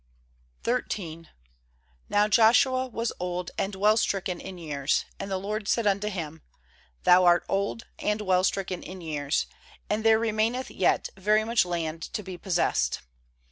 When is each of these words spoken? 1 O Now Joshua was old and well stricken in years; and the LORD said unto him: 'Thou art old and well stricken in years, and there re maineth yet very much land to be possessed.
1 0.65 0.85
O 0.97 1.23
Now 2.09 2.27
Joshua 2.27 2.87
was 2.87 3.13
old 3.19 3.51
and 3.55 3.75
well 3.75 3.95
stricken 3.95 4.39
in 4.41 4.57
years; 4.57 5.05
and 5.19 5.29
the 5.29 5.37
LORD 5.37 5.67
said 5.67 5.85
unto 5.85 6.07
him: 6.09 6.41
'Thou 7.03 7.23
art 7.23 7.45
old 7.47 7.83
and 7.99 8.19
well 8.21 8.43
stricken 8.43 8.81
in 8.81 8.99
years, 9.01 9.45
and 9.91 10.03
there 10.03 10.17
re 10.17 10.31
maineth 10.31 10.75
yet 10.75 11.09
very 11.15 11.43
much 11.43 11.65
land 11.65 12.01
to 12.13 12.23
be 12.23 12.35
possessed. 12.35 13.01